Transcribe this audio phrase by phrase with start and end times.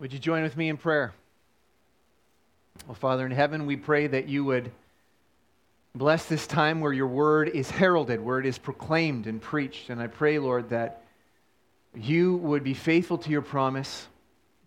[0.00, 1.12] Would you join with me in prayer?
[2.86, 4.70] Well, Father in heaven, we pray that you would
[5.94, 9.90] bless this time where your word is heralded, where it is proclaimed and preached.
[9.90, 11.02] And I pray, Lord, that
[11.96, 14.06] you would be faithful to your promise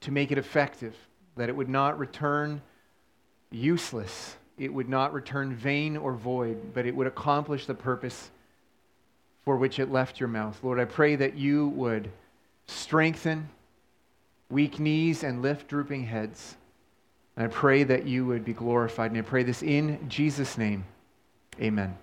[0.01, 0.95] to make it effective,
[1.37, 2.61] that it would not return
[3.51, 8.31] useless, it would not return vain or void, but it would accomplish the purpose
[9.45, 10.59] for which it left your mouth.
[10.61, 12.11] Lord, I pray that you would
[12.67, 13.47] strengthen
[14.51, 16.57] weak knees and lift drooping heads.
[17.35, 19.11] And I pray that you would be glorified.
[19.11, 20.85] And I pray this in Jesus' name.
[21.59, 21.97] Amen.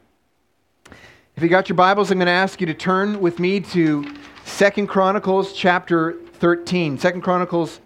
[1.37, 4.15] If you got your Bibles, I'm going to ask you to turn with me to
[4.45, 6.99] Second Chronicles chapter 13.
[6.99, 7.81] Second Chronicles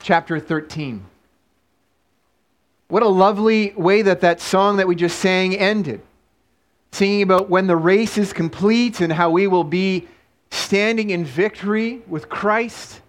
[0.00, 1.04] chapter 13.
[2.88, 6.02] What a lovely way that that song that we just sang ended.
[6.92, 10.06] Singing about when the race is complete and how we will be
[10.50, 13.00] standing in victory with Christ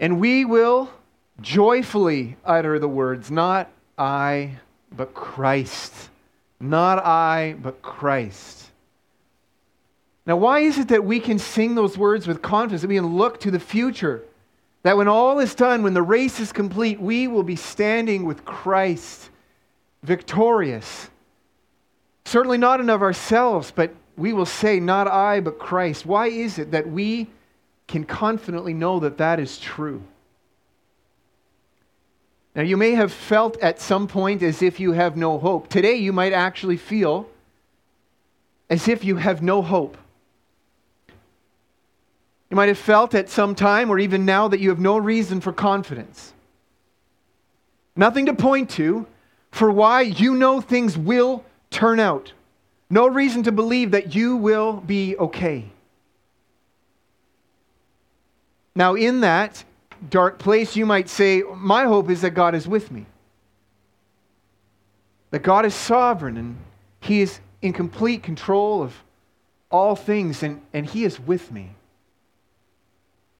[0.00, 0.90] and we will
[1.40, 4.58] joyfully utter the words, Not I,
[4.94, 5.92] but Christ.
[6.60, 8.70] Not I, but Christ.
[10.26, 13.16] Now, why is it that we can sing those words with confidence, that we can
[13.16, 14.22] look to the future?
[14.82, 18.44] That when all is done, when the race is complete, we will be standing with
[18.44, 19.30] Christ,
[20.02, 21.08] victorious.
[22.24, 26.04] Certainly not in of ourselves, but we will say, Not I, but Christ.
[26.04, 27.28] Why is it that we
[27.88, 30.02] can confidently know that that is true.
[32.54, 35.68] Now, you may have felt at some point as if you have no hope.
[35.68, 37.28] Today, you might actually feel
[38.68, 39.96] as if you have no hope.
[42.50, 45.40] You might have felt at some time or even now that you have no reason
[45.40, 46.32] for confidence.
[47.94, 49.06] Nothing to point to
[49.50, 52.32] for why you know things will turn out.
[52.90, 55.70] No reason to believe that you will be okay.
[58.78, 59.64] Now, in that
[60.08, 63.06] dark place, you might say, My hope is that God is with me.
[65.32, 66.56] That God is sovereign and
[67.00, 68.94] He is in complete control of
[69.68, 71.74] all things and, and He is with me.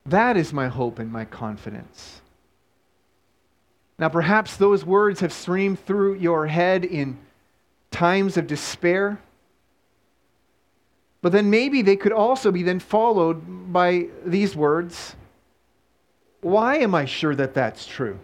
[0.07, 2.21] That is my hope and my confidence.
[3.97, 7.17] Now, perhaps those words have streamed through your head in
[7.93, 9.21] times of despair.
[11.23, 15.15] But then maybe they could also be then followed by these words
[16.41, 18.19] why am I sure that that's true?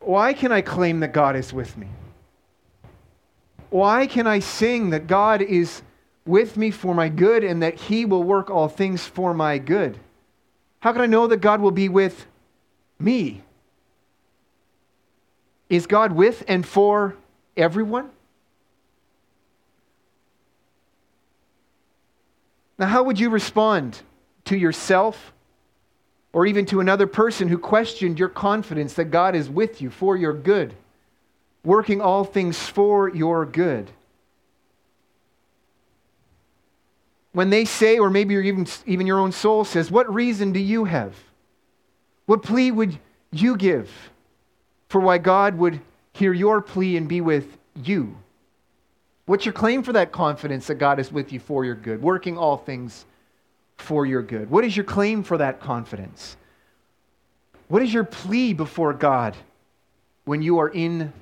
[0.00, 1.88] Why can I claim that God is with me?
[3.70, 5.82] Why can I sing that God is
[6.24, 9.98] with me for my good and that He will work all things for my good?
[10.80, 12.26] How can I know that God will be with
[12.98, 13.42] me?
[15.68, 17.16] Is God with and for
[17.56, 18.10] everyone?
[22.78, 24.00] Now, how would you respond
[24.44, 25.32] to yourself
[26.32, 30.16] or even to another person who questioned your confidence that God is with you for
[30.16, 30.74] your good,
[31.64, 33.90] working all things for your good.
[37.32, 40.84] When they say, or maybe even, even your own soul says, What reason do you
[40.84, 41.14] have?
[42.26, 42.98] What plea would
[43.30, 43.90] you give
[44.88, 45.80] for why God would
[46.12, 48.16] hear your plea and be with you?
[49.26, 52.38] What's your claim for that confidence that God is with you for your good, working
[52.38, 53.04] all things
[53.78, 54.50] for your good?
[54.50, 56.36] What is your claim for that confidence?
[57.68, 59.36] What is your plea before God
[60.24, 61.12] when you are in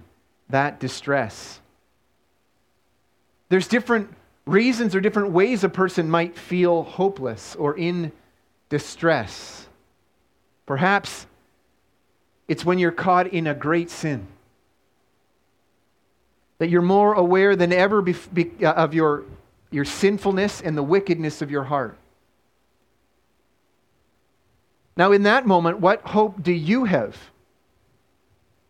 [0.48, 1.60] that distress?
[3.48, 4.12] There's different
[4.46, 8.12] reasons or different ways a person might feel hopeless or in
[8.68, 9.68] distress.
[10.66, 11.26] Perhaps
[12.48, 14.26] it's when you're caught in a great sin.
[16.58, 19.24] That you're more aware than ever uh, of your,
[19.70, 21.96] your sinfulness and the wickedness of your heart.
[24.96, 27.16] Now, in that moment, what hope do you have?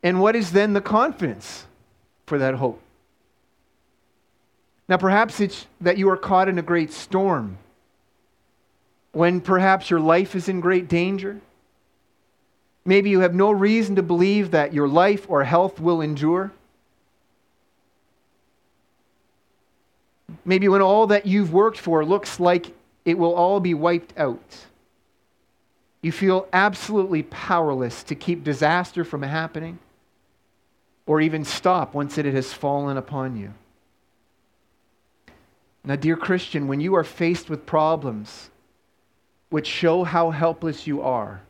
[0.03, 1.67] And what is then the confidence
[2.27, 2.81] for that hope?
[4.89, 7.59] Now, perhaps it's that you are caught in a great storm,
[9.13, 11.41] when perhaps your life is in great danger.
[12.85, 16.53] Maybe you have no reason to believe that your life or health will endure.
[20.45, 22.73] Maybe when all that you've worked for looks like
[23.05, 24.67] it will all be wiped out.
[26.07, 29.81] You feel absolutely powerless to keep disaster from happening
[31.05, 33.53] or even stop once it has fallen upon you.
[35.83, 38.51] Now, dear Christian, when you are faced with problems
[39.51, 41.43] which show how helpless you are,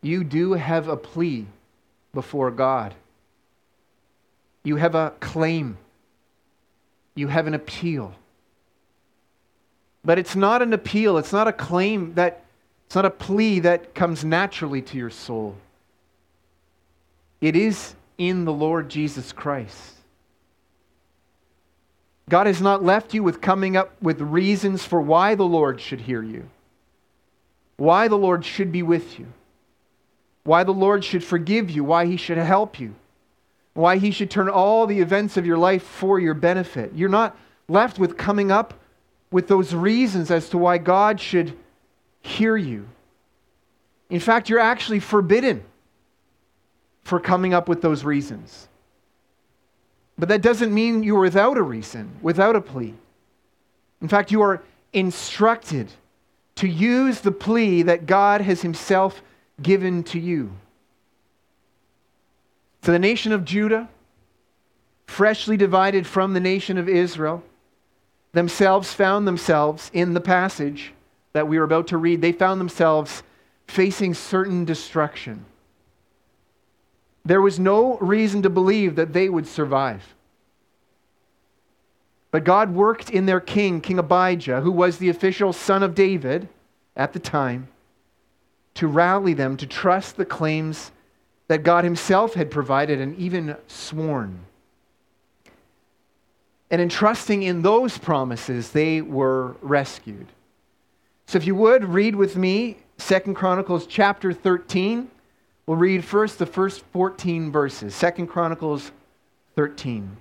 [0.00, 1.46] you do have a plea
[2.12, 2.92] before God.
[4.64, 5.78] You have a claim.
[7.14, 8.16] You have an appeal.
[10.04, 12.42] But it's not an appeal, it's not a claim that
[12.92, 15.56] It's not a plea that comes naturally to your soul.
[17.40, 19.94] It is in the Lord Jesus Christ.
[22.28, 26.02] God has not left you with coming up with reasons for why the Lord should
[26.02, 26.50] hear you,
[27.78, 29.28] why the Lord should be with you,
[30.44, 32.94] why the Lord should forgive you, why he should help you,
[33.72, 36.92] why he should turn all the events of your life for your benefit.
[36.94, 37.38] You're not
[37.68, 38.74] left with coming up
[39.30, 41.56] with those reasons as to why God should
[42.22, 42.88] hear you.
[44.10, 45.64] In fact, you're actually forbidden
[47.04, 48.68] for coming up with those reasons.
[50.18, 52.94] But that doesn't mean you're without a reason, without a plea.
[54.00, 55.90] In fact, you are instructed
[56.56, 59.22] to use the plea that God has Himself
[59.60, 60.52] given to you.
[62.82, 63.88] So the nation of Judah,
[65.06, 67.42] freshly divided from the nation of Israel,
[68.32, 70.92] themselves found themselves in the passage
[71.32, 73.22] that we are about to read, they found themselves
[73.66, 75.44] facing certain destruction.
[77.24, 80.14] There was no reason to believe that they would survive.
[82.30, 86.48] But God worked in their king, King Abijah, who was the official son of David
[86.96, 87.68] at the time,
[88.74, 90.92] to rally them to trust the claims
[91.48, 94.40] that God Himself had provided and even sworn.
[96.70, 100.26] And in trusting in those promises, they were rescued.
[101.32, 105.10] So if you would read with me Second Chronicles chapter 13.
[105.64, 107.94] We'll read first the first 14 verses.
[107.94, 108.92] Second Chronicles
[109.56, 110.14] 13.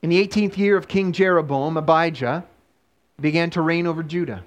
[0.00, 2.46] In the 18th year of King Jeroboam, Abijah
[3.20, 4.44] began to reign over Judah.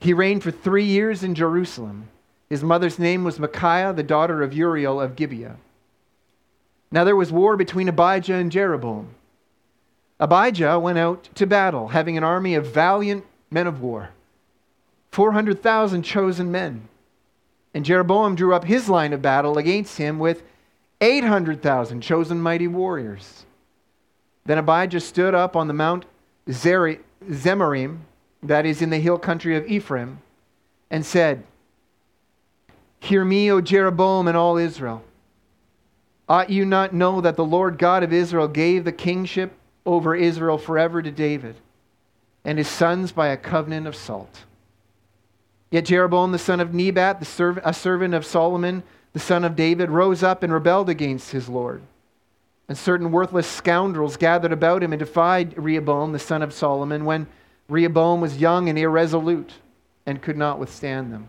[0.00, 2.08] He reigned for three years in Jerusalem.
[2.48, 5.58] His mother's name was Micaiah, the daughter of Uriel of Gibeah.
[6.90, 9.14] Now there was war between Abijah and Jeroboam.
[10.18, 14.10] Abijah went out to battle, having an army of valiant men of war,
[15.10, 16.88] 400,000 chosen men.
[17.74, 20.42] And Jeroboam drew up his line of battle against him with
[21.00, 23.44] 800,000 chosen mighty warriors.
[24.44, 26.04] Then Abijah stood up on the Mount
[26.48, 27.98] Zemarim,
[28.42, 30.20] that is in the hill country of Ephraim,
[30.90, 31.44] and said,
[33.00, 35.02] Hear me, O Jeroboam and all Israel.
[36.28, 39.52] Ought you not know that the Lord God of Israel gave the kingship
[39.84, 41.56] over Israel forever to David
[42.44, 44.44] and his sons by a covenant of salt?
[45.70, 48.82] Yet Jeroboam the son of Nebat, serv- a servant of Solomon,
[49.12, 51.82] the son of David, rose up and rebelled against his Lord.
[52.68, 57.26] And certain worthless scoundrels gathered about him and defied Rehoboam, the son of Solomon, when
[57.68, 59.54] Rehoboam was young and irresolute
[60.06, 61.28] and could not withstand them.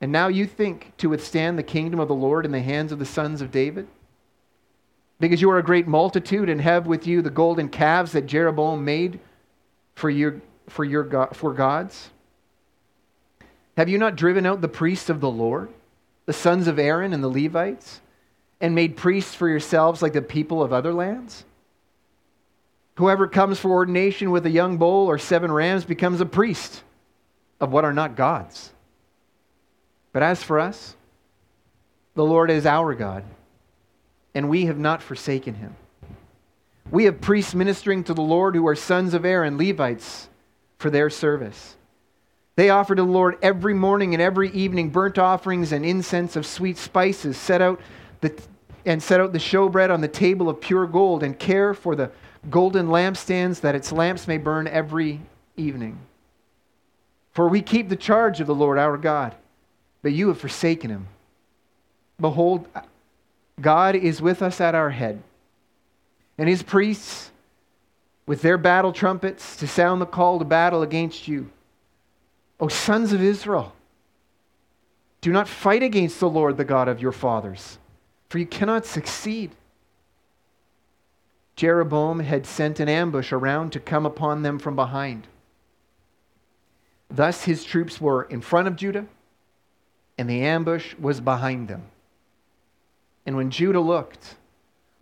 [0.00, 2.98] And now you think to withstand the kingdom of the Lord in the hands of
[2.98, 3.86] the sons of David?
[5.18, 8.84] Because you are a great multitude and have with you the golden calves that Jeroboam
[8.84, 9.20] made
[9.94, 12.10] for your, for your for gods?
[13.76, 15.70] Have you not driven out the priests of the Lord,
[16.26, 18.00] the sons of Aaron and the Levites,
[18.60, 21.44] and made priests for yourselves like the people of other lands?
[22.96, 26.82] Whoever comes for ordination with a young bull or seven rams becomes a priest
[27.58, 28.70] of what are not gods.
[30.12, 30.94] But as for us,
[32.14, 33.24] the Lord is our God,
[34.34, 35.76] and we have not forsaken him.
[36.90, 40.28] We have priests ministering to the Lord who are sons of Aaron, Levites,
[40.78, 41.76] for their service.
[42.56, 46.44] They offer to the Lord every morning and every evening burnt offerings and incense of
[46.44, 47.80] sweet spices, set out
[48.20, 48.38] the,
[48.84, 52.10] and set out the showbread on the table of pure gold, and care for the
[52.48, 55.20] golden lampstands that its lamps may burn every
[55.56, 55.98] evening.
[57.32, 59.34] For we keep the charge of the Lord our God,
[60.02, 61.06] but you have forsaken him.
[62.18, 62.66] Behold,
[63.60, 65.22] God is with us at our head,
[66.40, 67.30] and his priests
[68.24, 71.50] with their battle trumpets to sound the call to battle against you.
[72.58, 73.74] O sons of Israel,
[75.20, 77.78] do not fight against the Lord, the God of your fathers,
[78.30, 79.50] for you cannot succeed.
[81.56, 85.26] Jeroboam had sent an ambush around to come upon them from behind.
[87.10, 89.04] Thus his troops were in front of Judah,
[90.16, 91.82] and the ambush was behind them.
[93.26, 94.36] And when Judah looked,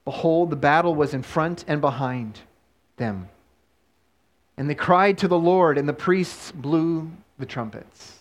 [0.08, 2.40] behold, the battle was in front and behind
[2.96, 3.28] them.
[4.56, 8.18] And they cried to the Lord, and the priests blew the trumpets.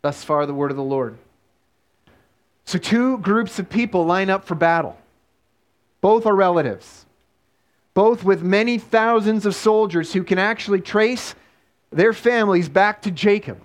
[0.00, 1.18] Thus far, the word of the Lord.
[2.66, 4.96] So, two groups of people line up for battle.
[6.00, 7.04] Both are relatives,
[7.94, 11.34] both with many thousands of soldiers who can actually trace
[11.90, 13.60] their families back to Jacob,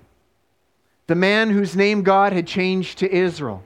[1.05, 3.61] the man whose name God had changed to Israel.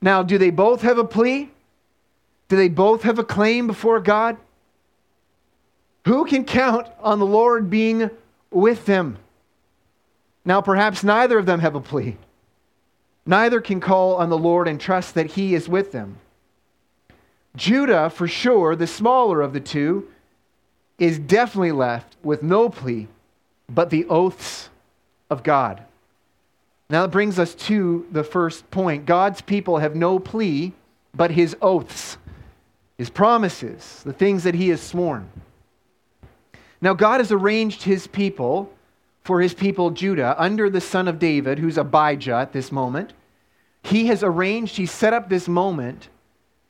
[0.00, 1.50] Now, do they both have a plea?
[2.48, 4.36] Do they both have a claim before God?
[6.06, 8.10] Who can count on the Lord being
[8.50, 9.18] with them?
[10.44, 12.16] Now, perhaps neither of them have a plea.
[13.26, 16.18] Neither can call on the Lord and trust that He is with them.
[17.56, 20.08] Judah, for sure, the smaller of the two,
[20.98, 23.08] is definitely left with no plea
[23.68, 24.68] but the oaths
[25.28, 25.82] of God.
[26.88, 29.06] Now that brings us to the first point.
[29.06, 30.72] God's people have no plea
[31.14, 32.18] but his oaths,
[32.98, 35.28] his promises, the things that he has sworn.
[36.80, 38.72] Now, God has arranged his people
[39.22, 43.12] for his people Judah under the son of David, who's Abijah at this moment.
[43.82, 46.08] He has arranged, he set up this moment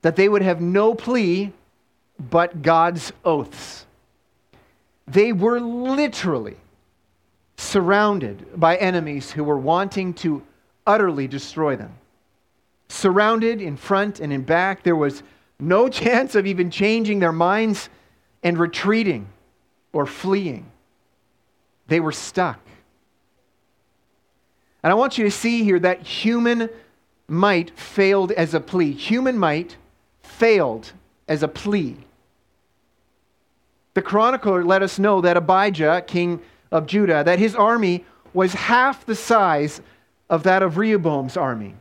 [0.02, 1.52] that they would have no plea
[2.18, 3.86] but God's oaths.
[5.06, 6.56] They were literally
[7.56, 10.42] surrounded by enemies who were wanting to
[10.86, 11.92] utterly destroy them.
[12.88, 15.22] Surrounded in front and in back, there was
[15.58, 17.88] no chance of even changing their minds
[18.42, 19.26] and retreating
[19.92, 20.70] or fleeing.
[21.88, 22.60] They were stuck.
[24.82, 26.68] And I want you to see here that human
[27.28, 28.92] might failed as a plea.
[28.92, 29.76] Human might
[30.22, 30.92] failed
[31.26, 31.96] as a plea.
[33.94, 39.06] The chronicler let us know that Abijah, king of Judah, that his army was half
[39.06, 39.80] the size
[40.28, 41.74] of that of Rehoboam's army.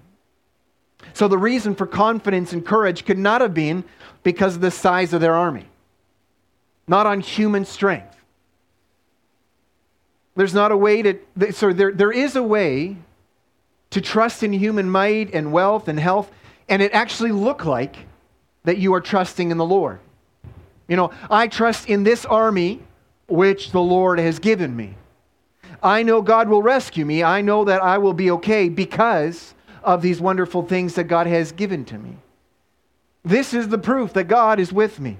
[1.14, 3.84] So the reason for confidence and courage could not have been
[4.24, 5.66] because of the size of their army,
[6.88, 8.16] not on human strength.
[10.36, 12.98] There's not a way to, so there, there is a way
[13.92, 16.30] to trust in human might and wealth and health,
[16.68, 17.96] and it actually look like
[18.66, 20.00] that you are trusting in the Lord.
[20.88, 22.82] You know, I trust in this army
[23.28, 24.96] which the Lord has given me.
[25.82, 27.24] I know God will rescue me.
[27.24, 29.55] I know that I will be okay because
[29.86, 32.18] of these wonderful things that God has given to me.
[33.24, 35.18] This is the proof that God is with me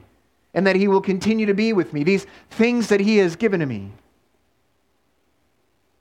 [0.54, 2.04] and that He will continue to be with me.
[2.04, 3.92] These things that He has given to me.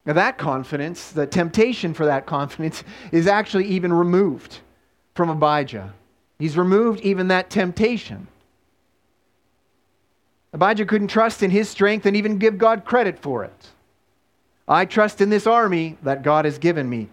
[0.07, 4.59] Now, that confidence, the temptation for that confidence, is actually even removed
[5.15, 5.95] from Abijah.
[6.39, 8.27] He's removed even that temptation.
[10.53, 13.69] Abijah couldn't trust in his strength and even give God credit for it.
[14.69, 17.09] I trust in this army that God has given me.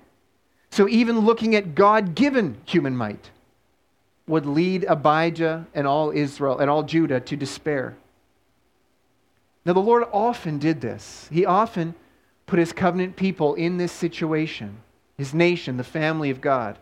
[0.72, 3.30] So even looking at God given human might
[4.28, 7.96] would lead Abijah and all Israel and all Judah to despair.
[9.66, 11.28] Now, the Lord often did this.
[11.32, 11.94] He often
[12.48, 14.78] put his covenant people in this situation,
[15.18, 16.78] his nation, the family of God.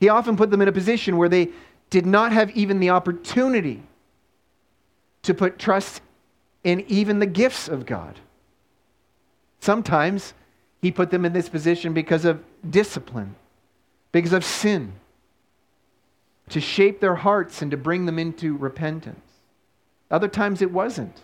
[0.00, 1.50] He often put them in a position where they
[1.90, 3.82] did not have even the opportunity
[5.22, 6.00] to put trust
[6.64, 8.18] in even the gifts of God.
[9.60, 10.34] Sometimes
[10.80, 13.34] he put them in this position because of discipline,
[14.12, 14.92] because of sin,
[16.50, 19.20] to shape their hearts and to bring them into repentance.
[20.10, 21.16] Other times it wasn't.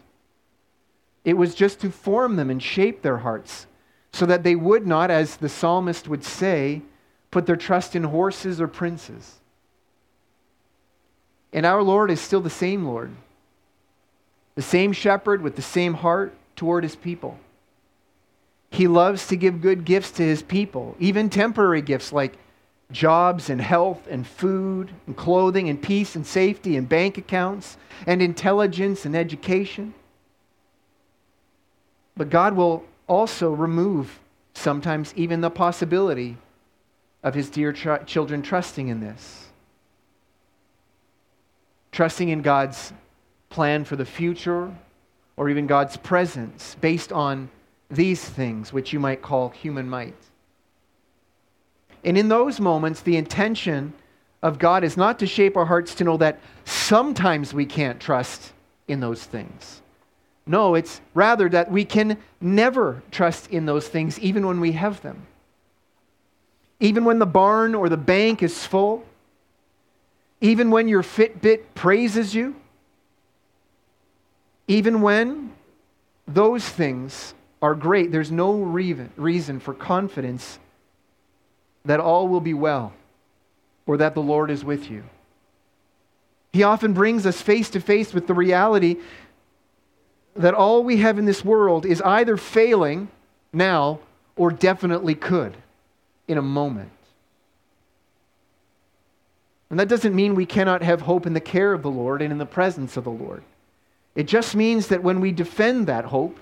[1.24, 3.66] It was just to form them and shape their hearts
[4.12, 6.82] so that they would not, as the psalmist would say,
[7.30, 9.40] put their trust in horses or princes.
[11.52, 13.10] And our Lord is still the same Lord
[14.54, 17.38] the same shepherd with the same heart toward his people.
[18.74, 22.36] He loves to give good gifts to his people, even temporary gifts like
[22.90, 28.20] jobs and health and food and clothing and peace and safety and bank accounts and
[28.20, 29.94] intelligence and education.
[32.16, 34.18] But God will also remove
[34.54, 36.36] sometimes even the possibility
[37.22, 39.46] of his dear children trusting in this.
[41.92, 42.92] Trusting in God's
[43.50, 44.74] plan for the future
[45.36, 47.50] or even God's presence based on
[47.94, 50.14] these things, which you might call human might.
[52.04, 53.94] And in those moments, the intention
[54.42, 58.52] of God is not to shape our hearts to know that sometimes we can't trust
[58.86, 59.80] in those things.
[60.46, 65.00] No, it's rather that we can never trust in those things, even when we have
[65.00, 65.26] them.
[66.80, 69.04] Even when the barn or the bank is full,
[70.42, 72.54] even when your Fitbit praises you,
[74.68, 75.52] even when
[76.26, 77.32] those things
[77.64, 80.58] are great, there's no reason for confidence
[81.86, 82.92] that all will be well
[83.86, 85.02] or that the Lord is with you.
[86.52, 88.96] He often brings us face to face with the reality
[90.36, 93.08] that all we have in this world is either failing
[93.50, 93.98] now
[94.36, 95.56] or definitely could
[96.28, 96.90] in a moment.
[99.70, 102.30] And that doesn't mean we cannot have hope in the care of the Lord and
[102.30, 103.42] in the presence of the Lord.
[104.14, 106.38] It just means that when we defend that hope,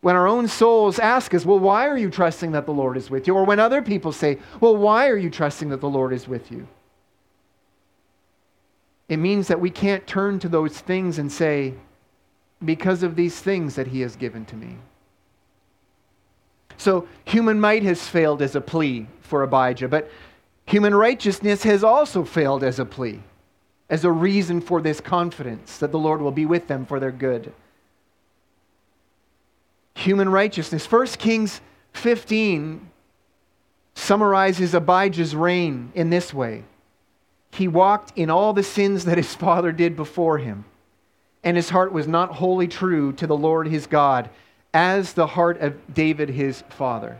[0.00, 3.10] when our own souls ask us, Well, why are you trusting that the Lord is
[3.10, 3.34] with you?
[3.34, 6.52] Or when other people say, Well, why are you trusting that the Lord is with
[6.52, 6.68] you?
[9.08, 11.74] It means that we can't turn to those things and say,
[12.64, 14.76] Because of these things that He has given to me.
[16.76, 20.10] So human might has failed as a plea for Abijah, but
[20.64, 23.20] human righteousness has also failed as a plea,
[23.90, 27.10] as a reason for this confidence that the Lord will be with them for their
[27.10, 27.52] good.
[29.98, 30.90] Human righteousness.
[30.90, 31.60] 1 Kings
[31.94, 32.88] 15
[33.94, 36.62] summarizes Abijah's reign in this way
[37.50, 40.64] He walked in all the sins that his father did before him,
[41.42, 44.30] and his heart was not wholly true to the Lord his God,
[44.72, 47.18] as the heart of David his father.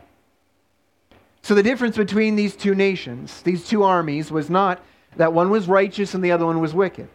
[1.43, 4.81] So the difference between these two nations, these two armies, was not
[5.17, 7.09] that one was righteous and the other one was wicked.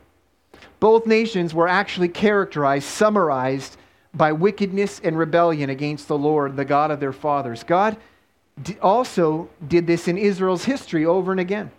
[0.81, 3.77] Both nations were actually characterized, summarized
[4.13, 7.63] by wickedness and rebellion against the Lord, the God of their fathers.
[7.63, 7.97] God
[8.81, 11.71] also did this in Israel's history over and again.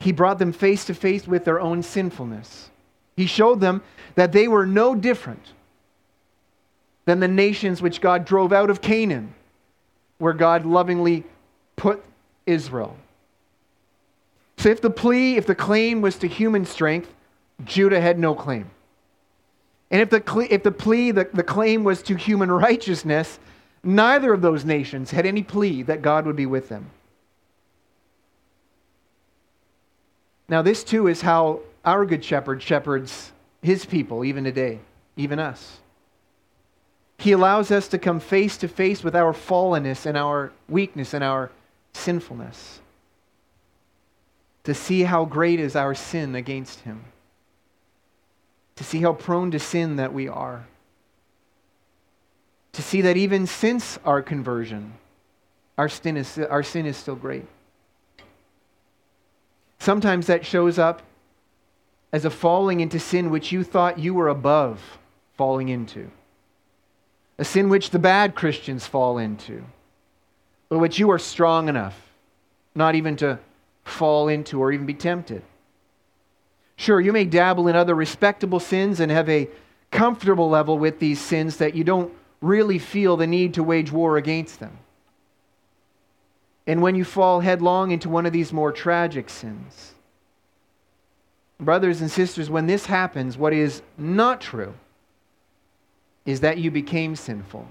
[0.00, 2.70] He brought them face to face with their own sinfulness.
[3.16, 3.82] He showed them
[4.14, 5.52] that they were no different
[7.04, 9.34] than the nations which God drove out of Canaan,
[10.18, 11.24] where God lovingly
[11.74, 12.04] put
[12.46, 12.96] Israel.
[14.58, 17.12] So if the plea, if the claim was to human strength,
[17.64, 18.70] Judah had no claim.
[19.90, 23.38] And if the, if the plea, the, the claim was to human righteousness,
[23.82, 26.90] neither of those nations had any plea that God would be with them.
[30.48, 34.78] Now, this too is how our good shepherd shepherds his people, even today,
[35.16, 35.78] even us.
[37.18, 41.24] He allows us to come face to face with our fallenness and our weakness and
[41.24, 41.50] our
[41.92, 42.80] sinfulness,
[44.64, 47.04] to see how great is our sin against him
[48.78, 50.64] to see how prone to sin that we are,
[52.72, 54.92] to see that even since our conversion,
[55.76, 57.44] our sin is, our sin is still great.
[59.80, 61.02] Sometimes that shows up
[62.12, 64.80] as a falling into sin which you thought you were above
[65.36, 66.08] falling into,
[67.36, 69.64] a sin which the bad Christians fall into,
[70.68, 72.00] but which you are strong enough
[72.76, 73.40] not even to
[73.82, 75.42] fall into or even be tempted.
[76.78, 79.48] Sure, you may dabble in other respectable sins and have a
[79.90, 84.16] comfortable level with these sins that you don't really feel the need to wage war
[84.16, 84.78] against them.
[86.68, 89.94] And when you fall headlong into one of these more tragic sins,
[91.58, 94.72] brothers and sisters, when this happens, what is not true
[96.26, 97.66] is that you became sinful,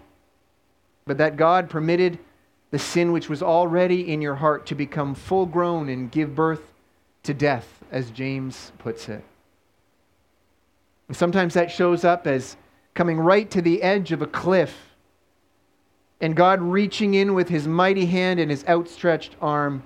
[1.06, 2.20] but that God permitted
[2.72, 6.74] the sin which was already in your heart to become full grown and give birth
[7.28, 9.24] to death as James puts it.
[11.08, 12.58] And sometimes that shows up as
[12.94, 14.76] coming right to the edge of a cliff
[16.20, 19.84] and God reaching in with his mighty hand and his outstretched arm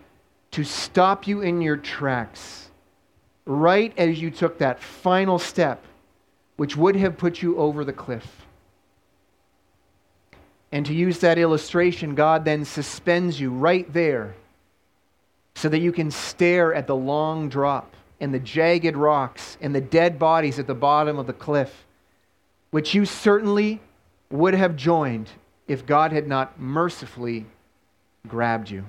[0.52, 2.70] to stop you in your tracks,
[3.46, 5.84] right as you took that final step,
[6.58, 8.46] which would have put you over the cliff.
[10.72, 14.36] And to use that illustration, God then suspends you right there
[15.56, 19.82] so that you can stare at the long drop and the jagged rocks and the
[19.82, 21.86] dead bodies at the bottom of the cliff,
[22.72, 23.80] which you certainly
[24.30, 25.30] would have joined
[25.68, 27.46] if God had not mercifully
[28.28, 28.86] grabbed you.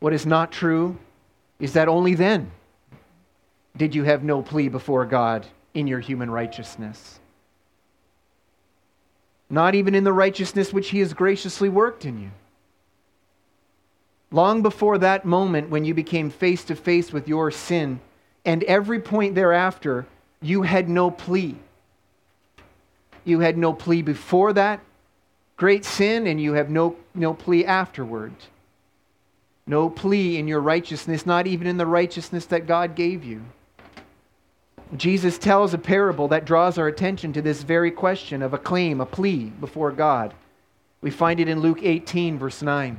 [0.00, 0.98] What is not true
[1.58, 2.50] is that only then
[3.76, 7.20] did you have no plea before God in your human righteousness.
[9.48, 12.30] Not even in the righteousness which He has graciously worked in you.
[14.30, 18.00] Long before that moment when you became face to face with your sin,
[18.44, 20.06] and every point thereafter,
[20.42, 21.56] you had no plea.
[23.24, 24.80] You had no plea before that
[25.58, 28.32] great sin, and you have no, no plea afterward.
[29.66, 33.42] No plea in your righteousness, not even in the righteousness that God gave you.
[34.96, 39.00] Jesus tells a parable that draws our attention to this very question of a claim,
[39.02, 40.32] a plea before God.
[41.02, 42.98] We find it in Luke 18, verse 9.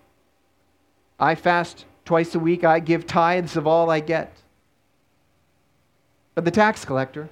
[1.21, 2.63] I fast twice a week.
[2.63, 4.35] I give tithes of all I get.
[6.33, 7.29] But the tax collector,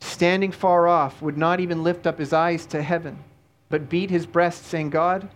[0.00, 3.18] standing far off, would not even lift up his eyes to heaven,
[3.68, 5.28] but beat his breast, saying, God,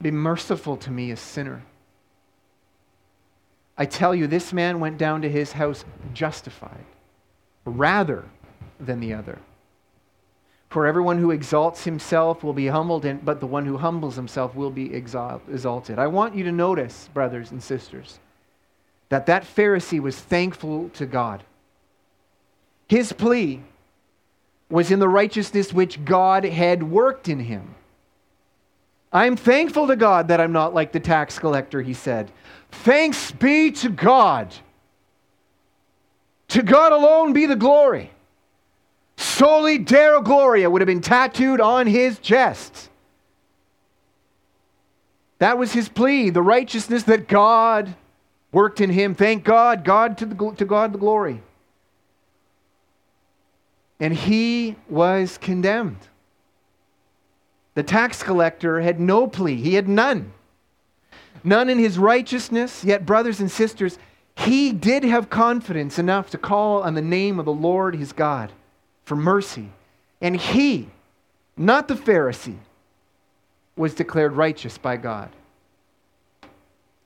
[0.00, 1.62] be merciful to me, a sinner.
[3.76, 6.84] I tell you, this man went down to his house justified
[7.64, 8.24] rather
[8.78, 9.38] than the other.
[10.74, 14.56] For everyone who exalts himself will be humbled, and, but the one who humbles himself
[14.56, 16.00] will be exalted.
[16.00, 18.18] I want you to notice, brothers and sisters,
[19.08, 21.44] that that Pharisee was thankful to God.
[22.88, 23.62] His plea
[24.68, 27.76] was in the righteousness which God had worked in him.
[29.12, 32.32] I'm thankful to God that I'm not like the tax collector, he said.
[32.72, 34.52] Thanks be to God.
[36.48, 38.10] To God alone be the glory.
[39.16, 42.88] Soli Deo Gloria would have been tattooed on his chest.
[45.38, 47.94] That was his plea, the righteousness that God
[48.52, 49.14] worked in him.
[49.14, 51.42] Thank God, God to, the, to God the glory.
[54.00, 56.08] And he was condemned.
[57.74, 60.32] The tax collector had no plea, he had none.
[61.42, 63.98] None in his righteousness, yet, brothers and sisters,
[64.36, 68.52] he did have confidence enough to call on the name of the Lord his God
[69.04, 69.70] for mercy.
[70.20, 70.88] And he,
[71.56, 72.58] not the Pharisee,
[73.76, 75.30] was declared righteous by God.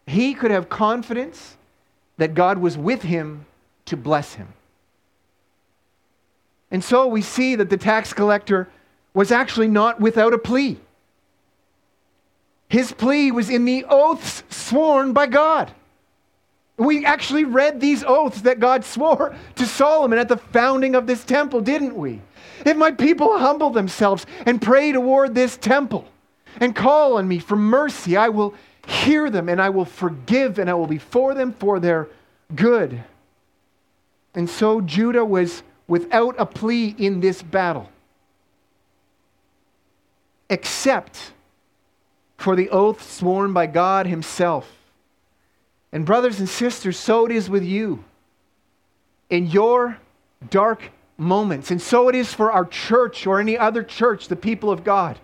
[0.06, 1.56] He could have confidence
[2.16, 3.46] that God was with him
[3.86, 4.48] to bless him.
[6.70, 8.68] And so we see that the tax collector
[9.14, 10.78] was actually not without a plea.
[12.68, 15.72] His plea was in the oaths sworn by God.
[16.78, 21.24] We actually read these oaths that God swore to Solomon at the founding of this
[21.24, 22.22] temple, didn't we?
[22.64, 26.06] If my people humble themselves and pray toward this temple
[26.60, 28.54] and call on me for mercy, I will
[28.86, 32.08] hear them and I will forgive and I will be for them for their
[32.54, 33.02] good.
[34.34, 37.90] And so Judah was without a plea in this battle,
[40.48, 41.32] except
[42.36, 44.77] for the oath sworn by God Himself.
[45.92, 48.04] And, brothers and sisters, so it is with you
[49.30, 49.98] in your
[50.50, 51.70] dark moments.
[51.70, 55.18] And so it is for our church or any other church, the people of God.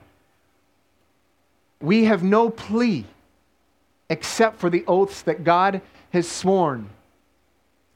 [1.81, 3.05] We have no plea
[4.09, 5.81] except for the oaths that God
[6.13, 6.89] has sworn.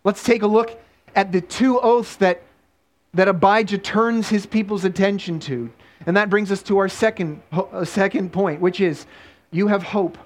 [0.05, 0.79] Let's take a look
[1.15, 2.43] at the two oaths that,
[3.15, 5.71] that Abijah turns his people's attention to.
[6.07, 9.07] And that brings us to our second, uh, second point, which is
[9.51, 10.17] you have hope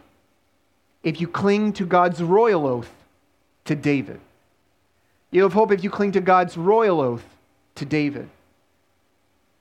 [1.03, 2.91] if you cling to God's royal oath
[3.65, 4.21] to David.
[5.31, 7.25] You have hope if you cling to God's royal oath
[7.77, 8.29] to David.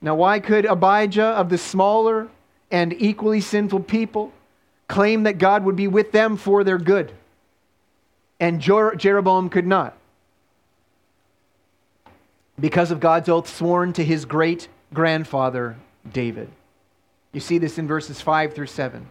[0.01, 2.27] Now, why could Abijah of the smaller
[2.71, 4.33] and equally sinful people
[4.87, 7.11] claim that God would be with them for their good?
[8.39, 9.95] And Jeroboam could not.
[12.59, 15.77] Because of God's oath sworn to his great grandfather,
[16.11, 16.49] David.
[17.31, 19.07] You see this in verses 5 through 7.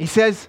[0.00, 0.48] He says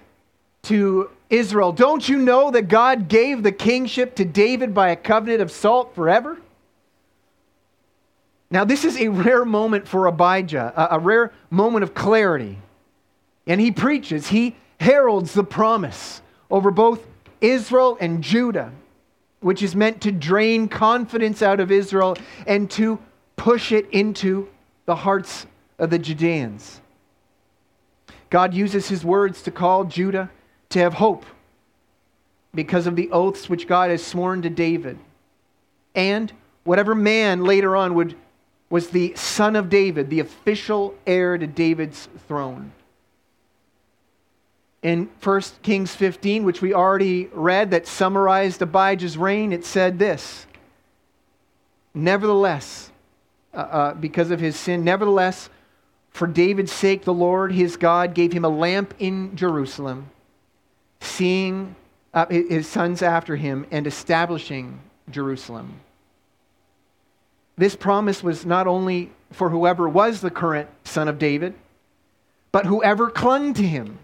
[0.62, 5.42] to Israel, Don't you know that God gave the kingship to David by a covenant
[5.42, 6.38] of salt forever?
[8.50, 12.56] Now, this is a rare moment for Abijah, a, a rare moment of clarity.
[13.46, 17.06] And he preaches, he heralds the promise over both
[17.42, 18.72] Israel and Judah,
[19.40, 22.98] which is meant to drain confidence out of Israel and to
[23.36, 24.48] push it into
[24.86, 25.44] the hearts
[25.78, 26.80] of the Judeans.
[28.32, 30.30] God uses his words to call Judah
[30.70, 31.26] to have hope
[32.54, 34.98] because of the oaths which God has sworn to David.
[35.94, 36.32] And
[36.64, 38.16] whatever man later on would
[38.70, 42.72] was the son of David, the official heir to David's throne.
[44.82, 50.46] In 1 Kings 15, which we already read, that summarized Abijah's reign, it said this
[51.92, 52.90] Nevertheless,
[53.52, 55.50] uh, uh, because of his sin, nevertheless,
[56.12, 60.10] for David's sake, the Lord his God gave him a lamp in Jerusalem,
[61.00, 61.74] seeing
[62.12, 64.78] uh, his sons after him and establishing
[65.10, 65.80] Jerusalem.
[67.56, 71.54] This promise was not only for whoever was the current son of David,
[72.50, 73.98] but whoever clung to him,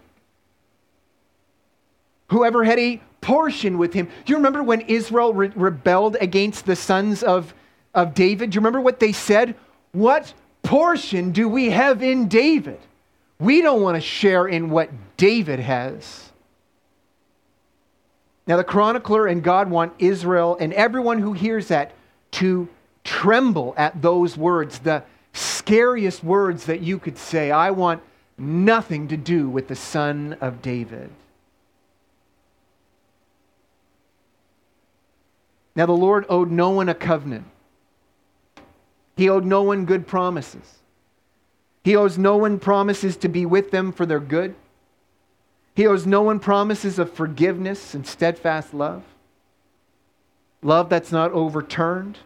[2.29, 4.07] whoever had a portion with him.
[4.25, 7.53] Do you remember when Israel re- rebelled against the sons of,
[7.93, 8.49] of David?
[8.49, 9.55] Do you remember what they said?
[9.91, 10.33] What
[10.69, 12.77] portion do we have in David?
[13.39, 16.29] We don't want to share in what David has.
[18.45, 21.93] Now, the chronicler and God want Israel and everyone who hears that
[22.33, 22.67] to
[23.03, 25.01] tremble at those words, the
[25.33, 27.49] scariest words that you could say.
[27.49, 28.03] I want
[28.37, 31.09] nothing to do with the son of David.
[35.75, 37.47] Now, the Lord owed no one a covenant.
[39.19, 40.79] He owed no one good promises.
[41.83, 44.55] He owes no one promises to be with them for their good.
[45.75, 49.03] He owes no one promises of forgiveness and steadfast love.
[50.61, 52.19] Love that's not overturned,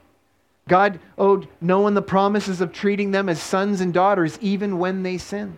[0.69, 5.01] God owed no one the promises of treating them as sons and daughters even when
[5.01, 5.57] they sin.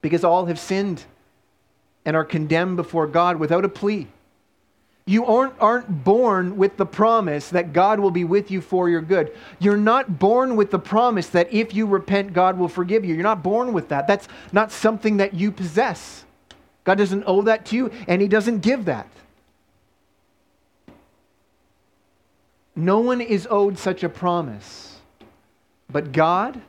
[0.00, 1.04] Because all have sinned
[2.06, 4.08] and are condemned before God without a plea.
[5.08, 9.00] You aren't, aren't born with the promise that God will be with you for your
[9.00, 9.32] good.
[9.60, 13.14] You're not born with the promise that if you repent, God will forgive you.
[13.14, 14.08] You're not born with that.
[14.08, 16.24] That's not something that you possess.
[16.82, 19.08] God doesn't owe that to you, and He doesn't give that.
[22.74, 24.98] No one is owed such a promise.
[25.90, 26.60] But God,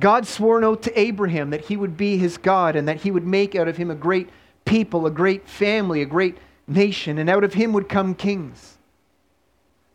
[0.00, 3.10] God swore an oath to Abraham that he would be his God and that he
[3.10, 4.28] would make out of him a great
[4.64, 8.78] people, a great family, a great nation, and out of him would come kings.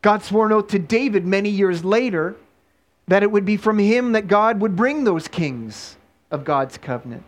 [0.02, 2.36] God swore an oath to David many years later
[3.08, 5.96] that it would be from him that God would bring those kings
[6.30, 7.24] of God's covenant.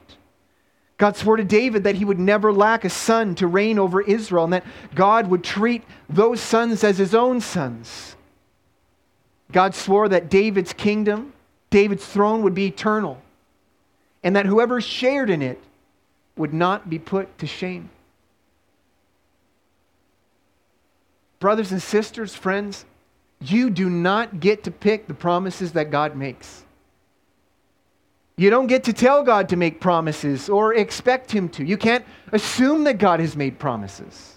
[0.96, 4.44] God swore to David that he would never lack a son to reign over Israel
[4.44, 8.14] and that God would treat those sons as his own sons.
[9.50, 11.32] God swore that David's kingdom,
[11.70, 13.20] David's throne, would be eternal
[14.22, 15.60] and that whoever shared in it
[16.36, 17.90] would not be put to shame.
[21.42, 22.84] Brothers and sisters, friends,
[23.40, 26.64] you do not get to pick the promises that God makes.
[28.36, 31.64] You don't get to tell God to make promises or expect Him to.
[31.64, 34.36] You can't assume that God has made promises.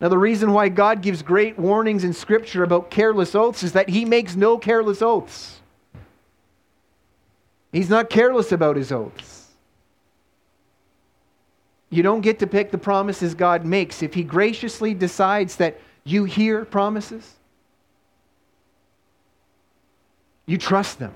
[0.00, 3.90] Now, the reason why God gives great warnings in Scripture about careless oaths is that
[3.90, 5.60] He makes no careless oaths.
[7.72, 9.39] He's not careless about His oaths.
[11.90, 14.02] You don't get to pick the promises God makes.
[14.02, 17.34] If He graciously decides that you hear promises,
[20.46, 21.12] you trust them.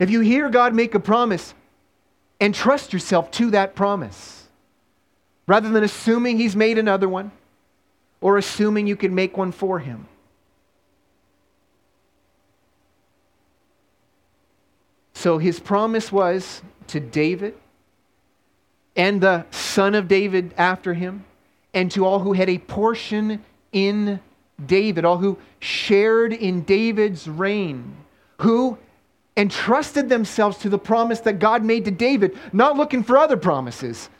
[0.00, 1.54] If you hear God make a promise,
[2.40, 4.48] and trust yourself to that promise,
[5.46, 7.30] rather than assuming He's made another one
[8.20, 10.06] or assuming you can make one for Him.
[15.14, 17.54] So His promise was to David
[18.98, 21.24] and the son of David after him,
[21.72, 24.20] and to all who had a portion in
[24.66, 27.96] David, all who shared in David's reign,
[28.40, 28.76] who
[29.36, 34.10] entrusted themselves to the promise that God made to David, not looking for other promises,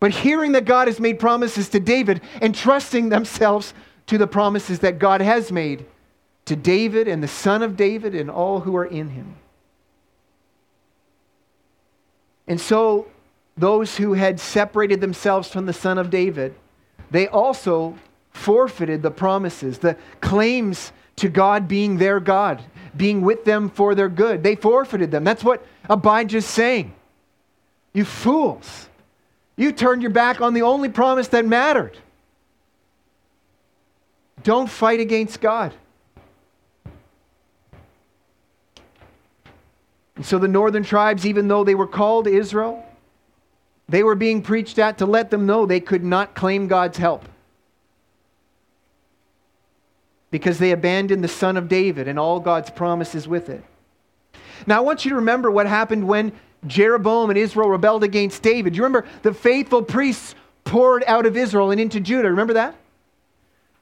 [0.00, 3.72] but hearing that God has made promises to David and trusting themselves
[4.06, 5.86] to the promises that God has made
[6.44, 9.36] to David and the son of David and all who are in him.
[12.46, 13.06] And so,
[13.58, 16.54] those who had separated themselves from the son of David,
[17.10, 17.98] they also
[18.30, 22.62] forfeited the promises, the claims to God being their God
[22.98, 24.42] being with them for their good.
[24.42, 25.24] They forfeited them.
[25.24, 26.92] That's what Abijah's saying.
[27.94, 28.88] You fools.
[29.56, 31.96] You turned your back on the only promise that mattered.
[34.42, 35.72] Don't fight against God.
[40.16, 42.84] And so the northern tribes, even though they were called Israel,
[43.88, 47.24] they were being preached at to let them know they could not claim God's help
[50.30, 53.64] because they abandoned the Son of David and all God's promises with it.
[54.66, 56.32] Now, I want you to remember what happened when
[56.66, 58.76] Jeroboam and Israel rebelled against David.
[58.76, 62.28] You remember the faithful priests poured out of Israel and into Judah.
[62.30, 62.74] Remember that?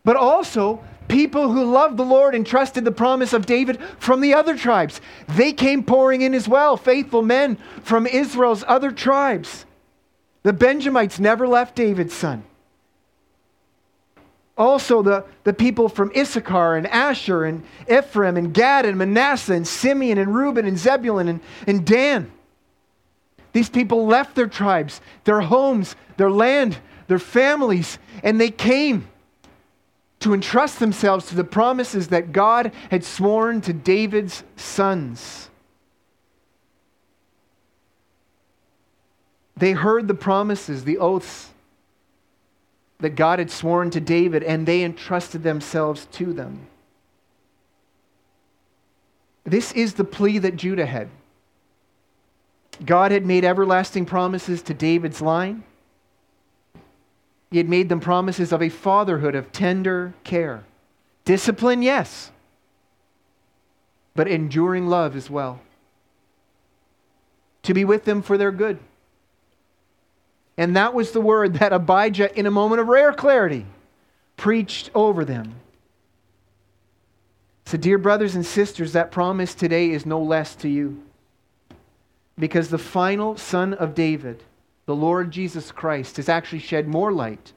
[0.05, 4.35] But also, people who loved the Lord and trusted the promise of David from the
[4.35, 5.01] other tribes.
[5.29, 9.66] They came pouring in as well, faithful men from Israel's other tribes.
[10.47, 12.45] The Benjamites never left David's son
[14.57, 19.67] also the, the people from Issachar and Asher and Ephraim and Gad and Manasseh and
[19.67, 22.33] Simeon and Reuben and Zebulun and, and Dan.
[23.53, 29.09] These people left their tribes, their homes, their land, their families, and they came
[30.21, 35.51] to entrust themselves to the promises that God had sworn to David's sons.
[39.57, 41.51] They heard the promises, the oaths
[42.99, 46.67] that God had sworn to David, and they entrusted themselves to them.
[49.45, 51.09] This is the plea that Judah had.
[52.85, 55.65] God had made everlasting promises to David's line.
[57.51, 60.65] He had made them promises of a fatherhood of tender care.
[61.25, 62.31] Discipline, yes,
[64.15, 65.61] but enduring love as well.
[67.63, 68.79] To be with them for their good.
[70.57, 73.67] And that was the word that Abijah, in a moment of rare clarity,
[74.37, 75.55] preached over them.
[77.67, 81.03] So, dear brothers and sisters, that promise today is no less to you.
[82.39, 84.45] Because the final son of David,
[84.87, 87.53] the Lord Jesus Christ, has actually shed more light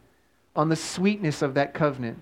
[0.56, 2.18] on the sweetness of that covenant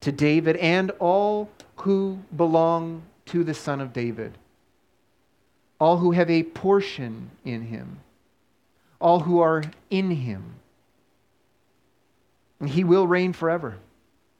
[0.00, 4.36] to David and all who belong to the Son of David,
[5.78, 8.00] all who have a portion in him,
[9.00, 10.54] all who are in him.
[12.60, 13.78] And he will reign forever,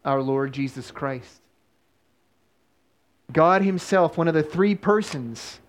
[0.04, 1.40] our Lord Jesus Christ.
[3.32, 5.60] God Himself, one of the three persons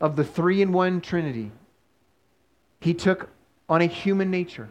[0.00, 1.50] of the three in one Trinity,
[2.80, 3.28] He took
[3.68, 4.68] on a human nature.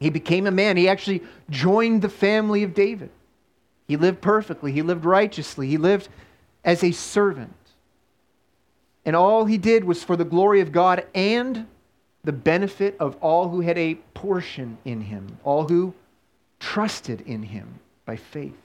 [0.00, 0.76] He became a man.
[0.76, 3.10] He actually joined the family of David.
[3.86, 6.08] He lived perfectly, he lived righteously, he lived
[6.64, 7.54] as a servant.
[9.04, 11.66] And all he did was for the glory of God and
[12.24, 15.94] the benefit of all who had a portion in him, all who
[16.60, 18.56] trusted in him by faith.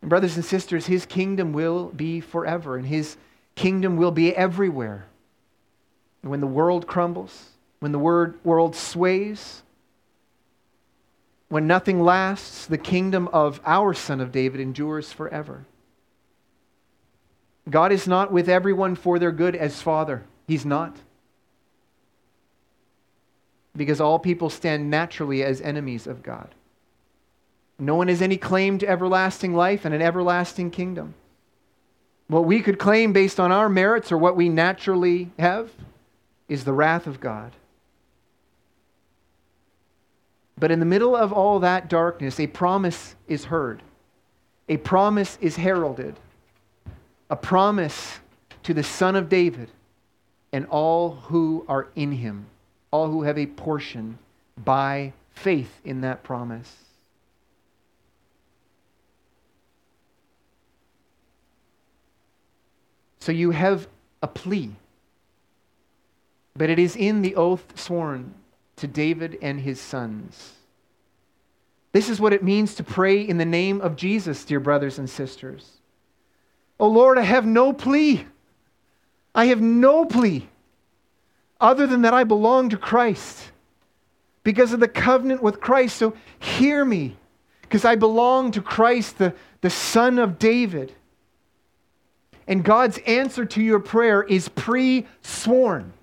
[0.00, 3.16] And, brothers and sisters, his kingdom will be forever, and his
[3.54, 5.06] kingdom will be everywhere.
[6.22, 9.62] And when the world crumbles, when the word, world sways,
[11.48, 15.64] when nothing lasts, the kingdom of our Son of David endures forever.
[17.70, 20.24] God is not with everyone for their good as Father.
[20.48, 20.96] He's not.
[23.76, 26.54] Because all people stand naturally as enemies of God.
[27.78, 31.14] No one has any claim to everlasting life and an everlasting kingdom.
[32.28, 35.70] What we could claim based on our merits or what we naturally have
[36.48, 37.52] is the wrath of God.
[40.56, 43.82] But in the middle of all that darkness, a promise is heard,
[44.68, 46.18] a promise is heralded,
[47.28, 48.20] a promise
[48.62, 49.68] to the Son of David
[50.52, 52.46] and all who are in him,
[52.94, 54.16] all who have a portion
[54.56, 56.76] by faith in that promise.
[63.18, 63.88] So you have
[64.22, 64.70] a plea,
[66.54, 68.32] but it is in the oath sworn
[68.76, 70.52] to David and his sons.
[71.90, 75.10] This is what it means to pray in the name of Jesus, dear brothers and
[75.10, 75.78] sisters.
[76.78, 78.24] Oh Lord, I have no plea.
[79.34, 80.48] I have no plea
[81.60, 83.50] other than that I belong to Christ
[84.42, 85.96] because of the covenant with Christ.
[85.96, 87.16] So hear me
[87.62, 90.92] because I belong to Christ, the, the Son of David.
[92.46, 95.94] And God's answer to your prayer is pre sworn,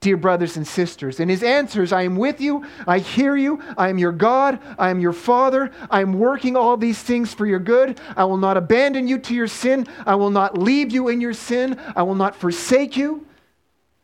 [0.00, 1.20] dear brothers and sisters.
[1.20, 4.58] And his answer is I am with you, I hear you, I am your God,
[4.78, 8.00] I am your Father, I am working all these things for your good.
[8.16, 11.34] I will not abandon you to your sin, I will not leave you in your
[11.34, 13.26] sin, I will not forsake you,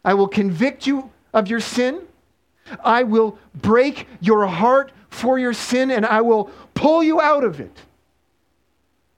[0.05, 2.03] I will convict you of your sin.
[2.85, 7.61] I will break your heart for your sin and I will pull you out of
[7.61, 7.77] it.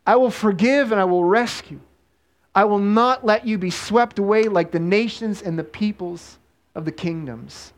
[0.07, 1.81] I will forgive and I will rescue.
[2.55, 6.39] I will not let you be swept away like the nations and the peoples
[6.75, 7.73] of the kingdoms.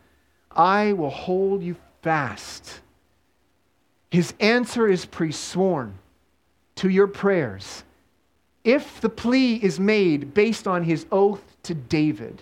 [0.51, 2.81] I will hold you fast.
[4.11, 5.99] His answer is pre sworn
[6.77, 7.85] to your prayers.
[8.63, 12.41] If the plea is made based on his oath to David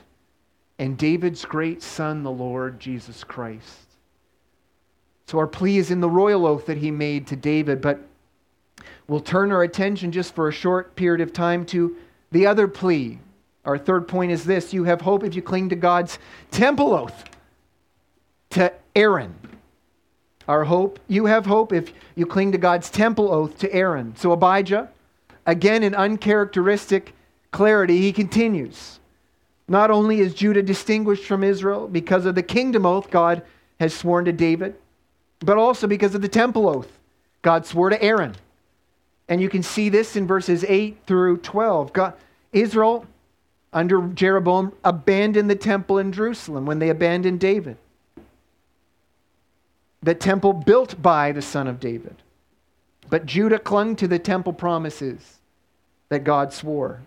[0.83, 3.87] and David's great son, the Lord Jesus Christ.
[5.29, 8.01] So our plea is in the royal oath that he made to David, but
[9.07, 11.97] we'll turn our attention just for a short period of time to
[12.33, 13.21] the other plea,
[13.65, 16.19] our third point is this you have hope if you cling to God's
[16.51, 17.27] temple oath
[18.51, 19.37] to Aaron.
[20.49, 24.17] Our hope, you have hope if you cling to God's temple oath to Aaron.
[24.17, 24.91] So Abijah,
[25.47, 27.15] again in uncharacteristic
[27.53, 28.99] clarity, he continues.
[29.69, 33.43] Not only is Judah distinguished from Israel because of the kingdom oath God
[33.81, 34.75] has sworn to David,
[35.41, 36.99] but also because of the temple oath
[37.43, 38.35] God swore to Aaron.
[39.29, 41.93] And you can see this in verses 8 through 12.
[41.93, 42.15] God,
[42.53, 43.07] Israel,
[43.73, 47.77] under Jeroboam, abandoned the temple in Jerusalem when they abandoned David.
[50.03, 52.17] The temple built by the son of David.
[53.09, 55.39] But Judah clung to the temple promises
[56.09, 57.01] that God swore.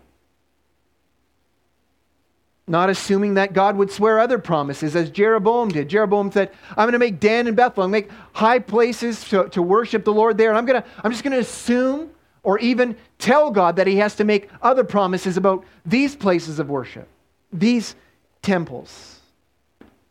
[2.68, 5.88] Not assuming that God would swear other promises, as Jeroboam did.
[5.88, 10.04] Jeroboam said, I'm going to make Dan and Bethel, make high places to, to worship
[10.04, 10.48] the Lord there.
[10.48, 12.10] And I'm, going to, I'm just going to assume
[12.42, 16.68] or even tell God that he has to make other promises about these places of
[16.68, 17.08] worship,
[17.52, 17.94] these
[18.42, 19.20] temples.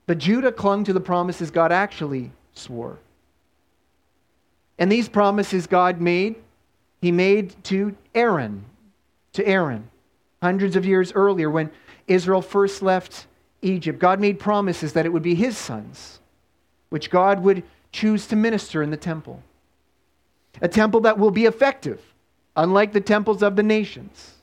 [0.05, 2.99] But Judah clung to the promises God actually swore.
[4.77, 6.36] And these promises God made,
[7.01, 8.65] he made to Aaron,
[9.34, 9.89] to Aaron,
[10.43, 11.71] hundreds of years earlier when
[12.08, 13.28] Israel first left
[13.62, 13.99] Egypt.
[13.99, 16.20] God made promises that it would be his sons,
[16.89, 19.41] which God would choose to minister in the temple.
[20.62, 22.01] A temple that will be effective
[22.56, 24.34] unlike the temples of the nations.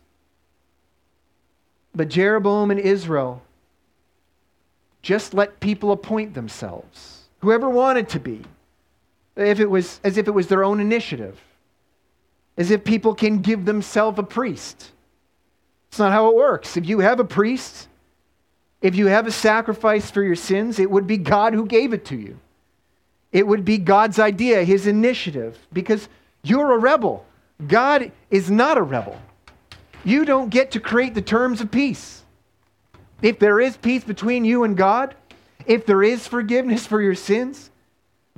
[1.94, 3.42] But Jeroboam and Israel
[5.02, 8.42] just let people appoint themselves, whoever wanted to be.
[9.36, 11.40] if it was, as if it was their own initiative,
[12.56, 14.92] as if people can give themselves a priest.
[15.92, 16.78] It's not how it works.
[16.78, 17.86] If you have a priest,
[18.80, 22.06] if you have a sacrifice for your sins, it would be God who gave it
[22.06, 22.40] to you.
[23.30, 26.08] It would be God's idea, his initiative, because
[26.42, 27.26] you're a rebel.
[27.68, 29.20] God is not a rebel.
[30.02, 32.22] You don't get to create the terms of peace.
[33.20, 35.14] If there is peace between you and God,
[35.66, 37.70] if there is forgiveness for your sins,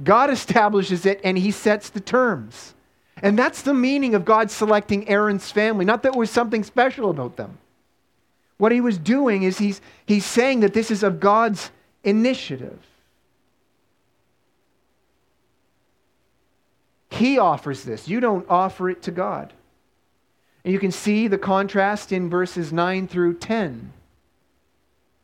[0.03, 2.74] God establishes it and he sets the terms.
[3.23, 5.85] And that's the meaning of God selecting Aaron's family.
[5.85, 7.59] Not that there was something special about them.
[8.59, 11.71] What he was doing is he's, he's saying that this is of God's
[12.03, 12.79] initiative.
[17.11, 18.09] He offers this.
[18.09, 19.53] You don't offer it to God.
[20.65, 23.93] And you can see the contrast in verses 9 through 10.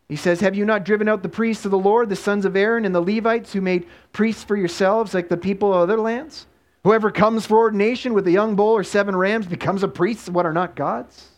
[0.08, 2.56] He says, Have you not driven out the priests of the Lord, the sons of
[2.56, 6.46] Aaron, and the Levites who made priests for yourselves like the people of other lands?
[6.84, 10.34] Whoever comes for ordination with a young bull or seven rams becomes a priest of
[10.34, 11.28] what are not God's.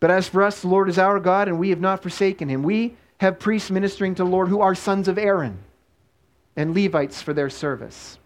[0.00, 2.62] But as for us, the Lord is our God, and we have not forsaken him.
[2.62, 5.58] We have priests ministering to the Lord who are sons of Aaron
[6.56, 8.18] and Levites for their service.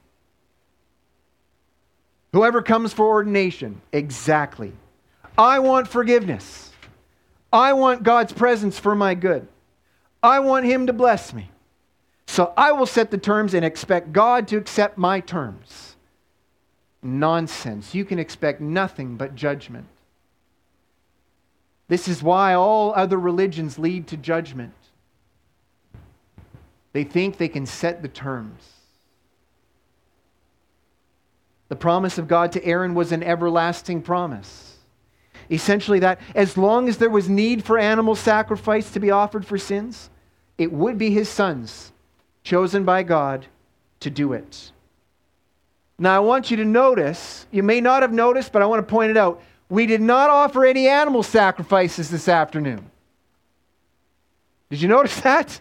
[2.33, 4.73] Whoever comes for ordination, exactly.
[5.37, 6.71] I want forgiveness.
[7.53, 9.47] I want God's presence for my good.
[10.23, 11.51] I want Him to bless me.
[12.37, 15.97] So I will set the terms and expect God to accept my terms.
[17.03, 17.95] Nonsense.
[17.95, 19.87] You can expect nothing but judgment.
[21.89, 24.75] This is why all other religions lead to judgment.
[26.93, 28.71] They think they can set the terms.
[31.69, 34.77] The promise of God to Aaron was an everlasting promise.
[35.51, 39.57] Essentially, that as long as there was need for animal sacrifice to be offered for
[39.57, 40.11] sins,
[40.59, 41.93] it would be his sons,
[42.47, 43.45] chosen by God,
[43.99, 44.71] to do it.
[45.99, 48.91] Now, I want you to notice, you may not have noticed, but I want to
[48.91, 49.43] point it out.
[49.69, 52.89] We did not offer any animal sacrifices this afternoon.
[54.71, 55.61] Did you notice that?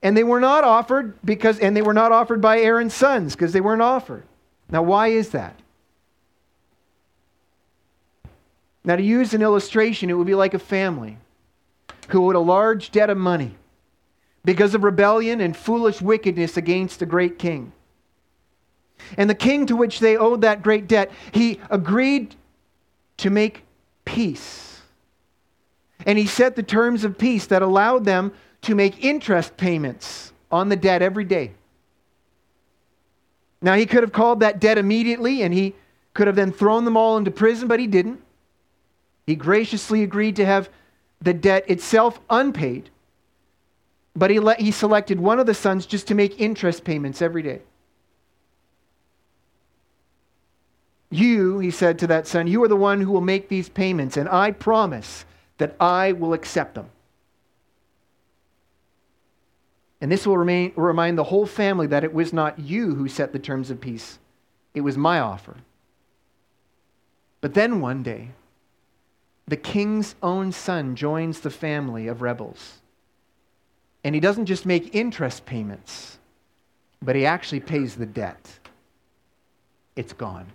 [0.00, 3.52] And they were not offered because, and they were not offered by Aaron's sons because
[3.52, 4.22] they weren't offered.
[4.70, 5.58] Now, why is that?
[8.84, 11.18] Now, to use an illustration, it would be like a family
[12.10, 13.56] who owed a large debt of money
[14.44, 17.72] because of rebellion and foolish wickedness against the great king.
[19.16, 22.34] And the king to which they owed that great debt, he agreed
[23.18, 23.64] to make
[24.04, 24.80] peace.
[26.06, 28.32] And he set the terms of peace that allowed them
[28.62, 31.52] to make interest payments on the debt every day.
[33.62, 35.74] Now, he could have called that debt immediately and he
[36.14, 38.20] could have then thrown them all into prison, but he didn't.
[39.26, 40.70] He graciously agreed to have
[41.20, 42.88] the debt itself unpaid,
[44.14, 47.42] but he, let, he selected one of the sons just to make interest payments every
[47.42, 47.62] day.
[51.10, 54.16] You, he said to that son, you are the one who will make these payments,
[54.16, 55.24] and I promise
[55.58, 56.88] that I will accept them.
[60.00, 63.32] And this will remain, remind the whole family that it was not you who set
[63.32, 64.18] the terms of peace,
[64.72, 65.56] it was my offer.
[67.40, 68.30] But then one day,
[69.46, 72.79] the king's own son joins the family of rebels.
[74.02, 76.18] And he doesn't just make interest payments,
[77.02, 78.58] but he actually pays the debt.
[79.96, 80.46] It's gone.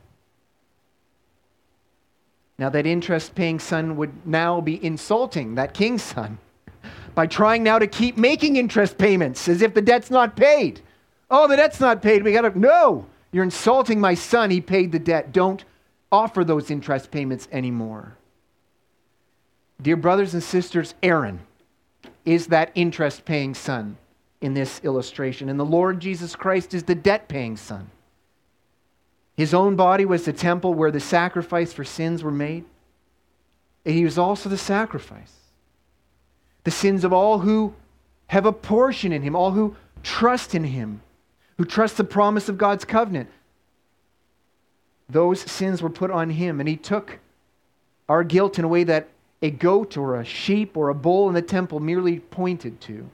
[2.58, 6.38] Now, that interest paying son would now be insulting that king's son
[7.16, 10.82] by trying now to keep making interest payments as if the debt's not paid.
[11.30, 12.24] Oh, the debt's not paid.
[12.24, 14.52] We got to, no, you're insulting my son.
[14.52, 15.34] He paid the debt.
[15.34, 15.66] Don't
[16.12, 18.16] offer those interest payments anymore.
[19.82, 21.42] Dear brothers and sisters, Aaron
[22.26, 23.98] is that interest paying son
[24.42, 27.90] in this illustration, and the Lord Jesus Christ is the debt paying son.
[29.38, 32.66] His own body was the temple where the sacrifice for sins were made,
[33.86, 35.32] and he was also the sacrifice
[36.66, 37.74] the sins of all who
[38.28, 41.02] have a portion in him, all who trust in him,
[41.58, 43.30] who trust the promise of God's covenant.
[45.08, 47.20] Those sins were put on him, and he took
[48.10, 49.08] our guilt in a way that
[49.46, 53.10] a goat or a sheep or a bull in the temple merely pointed to.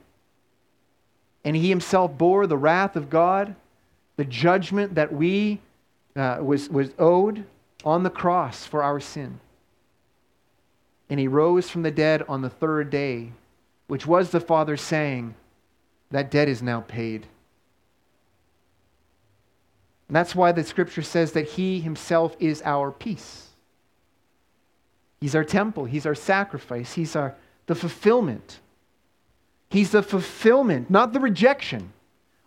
[1.44, 3.56] And he himself bore the wrath of God,
[4.16, 5.60] the judgment that we
[6.16, 7.46] uh, was, was owed
[7.84, 9.40] on the cross for our sin.
[11.10, 13.32] And he rose from the dead on the third day
[13.92, 15.36] which was the Father saying,
[16.12, 17.28] That debt is now paid.
[20.08, 23.50] And that's why the scripture says that He Himself is our peace.
[25.22, 27.36] He's our temple, He's our sacrifice, He's our,
[27.68, 28.60] the fulfillment.
[29.70, 31.94] He's the fulfillment, not the rejection,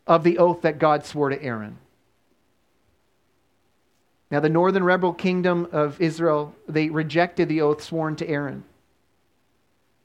[0.07, 1.79] of the oath that God swore to Aaron.
[4.31, 8.65] Now, the northern rebel kingdom of Israel, they rejected the oath sworn to Aaron.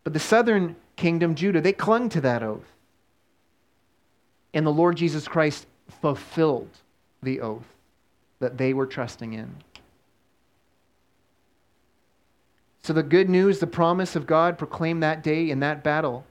[0.03, 2.71] But the southern kingdom, Judah, they clung to that oath.
[4.53, 5.65] And the Lord Jesus Christ
[6.01, 6.69] fulfilled
[7.21, 7.65] the oath
[8.39, 9.55] that they were trusting in.
[12.81, 16.25] So, the good news, the promise of God proclaimed that day in that battle,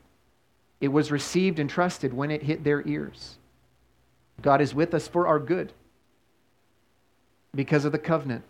[0.80, 3.36] it was received and trusted when it hit their ears.
[4.40, 5.72] God is with us for our good
[7.54, 8.44] because of the covenant,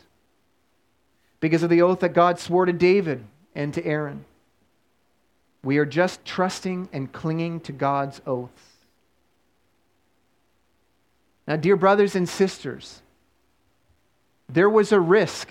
[1.40, 3.24] because of the oath that God swore to David
[3.55, 4.24] and to Aaron.
[5.64, 8.62] We are just trusting and clinging to God's oaths.
[11.46, 13.01] Now, dear brothers and sisters,
[14.51, 15.49] there was a risk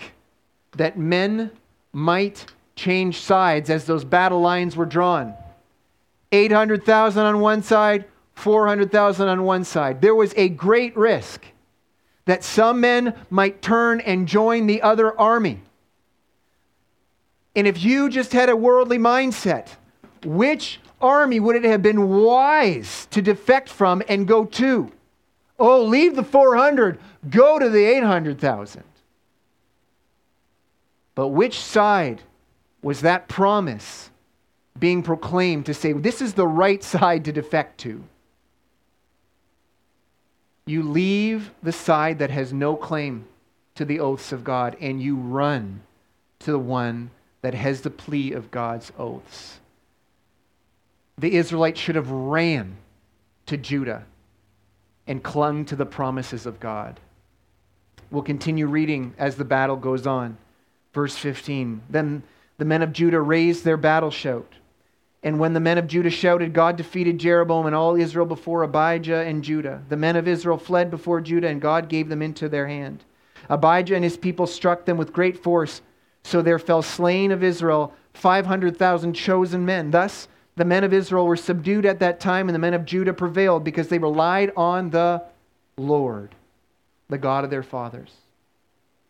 [0.76, 1.50] that men
[1.92, 5.34] might change sides as those battle lines were drawn
[6.30, 10.00] 800,000 on one side, 400,000 on one side.
[10.00, 11.44] There was a great risk
[12.26, 15.60] that some men might turn and join the other army.
[17.56, 19.68] And if you just had a worldly mindset,
[20.24, 24.92] which army would it have been wise to defect from and go to?
[25.58, 28.84] Oh, leave the 400, go to the 800,000.
[31.18, 32.22] But which side
[32.80, 34.10] was that promise
[34.78, 38.04] being proclaimed to say, this is the right side to defect to?
[40.64, 43.24] You leave the side that has no claim
[43.74, 45.80] to the oaths of God and you run
[46.38, 47.10] to the one
[47.42, 49.58] that has the plea of God's oaths.
[51.18, 52.76] The Israelites should have ran
[53.46, 54.04] to Judah
[55.08, 57.00] and clung to the promises of God.
[58.12, 60.38] We'll continue reading as the battle goes on.
[60.98, 61.82] Verse 15.
[61.88, 62.24] Then
[62.56, 64.54] the men of Judah raised their battle shout.
[65.22, 69.18] And when the men of Judah shouted, God defeated Jeroboam and all Israel before Abijah
[69.18, 69.80] and Judah.
[69.90, 73.04] The men of Israel fled before Judah, and God gave them into their hand.
[73.48, 75.82] Abijah and his people struck them with great force,
[76.24, 79.92] so there fell slain of Israel 500,000 chosen men.
[79.92, 80.26] Thus,
[80.56, 83.62] the men of Israel were subdued at that time, and the men of Judah prevailed
[83.62, 85.22] because they relied on the
[85.76, 86.34] Lord,
[87.08, 88.10] the God of their fathers.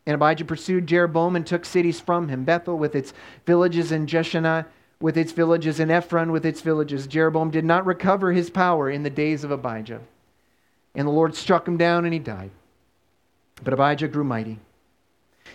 [0.09, 3.13] And Abijah pursued Jeroboam and took cities from him Bethel with its
[3.45, 4.65] villages, and Jeshanah
[5.01, 7.07] with its villages, and Ephron with its villages.
[7.07, 10.01] Jeroboam did not recover his power in the days of Abijah.
[10.95, 12.51] And the Lord struck him down, and he died.
[13.63, 14.59] But Abijah grew mighty.